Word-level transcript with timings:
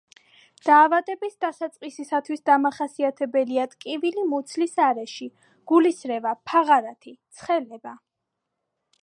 დაავადების 0.67 1.35
დასაწყისისათვის 1.43 2.41
დამახასიათებელია 2.51 3.67
ტკივილი 3.75 4.25
მუცლის 4.33 4.75
არეში, 4.87 5.29
გულისრევა, 5.73 6.35
ფაღარათი, 6.53 7.15
ცხელება. 7.43 7.97